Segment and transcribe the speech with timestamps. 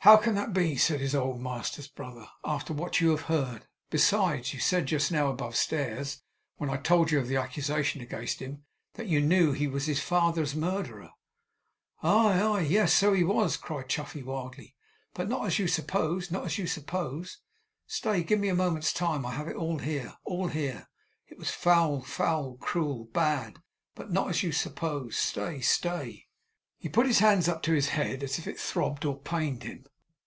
[0.00, 3.66] 'How can that be,' said his old master's brother, 'after what you have heard?
[3.90, 6.22] Besides, you said just now, above stairs,
[6.58, 8.62] when I told you of the accusation against him,
[8.94, 11.10] that you knew he was his father's murderer.'
[12.04, 12.82] 'Aye, yes!
[12.92, 14.76] and so he was!' cried Chuffey, wildly.
[15.12, 17.38] 'But not as you suppose not as you suppose.
[17.88, 18.22] Stay!
[18.22, 19.26] Give me a moment's time.
[19.26, 20.86] I have it all here all here!
[21.26, 23.58] It was foul, foul, cruel, bad;
[23.96, 25.16] but not as you suppose.
[25.16, 26.28] Stay, stay!'
[26.78, 29.84] He put his hands up to his head, as if it throbbed or pained him.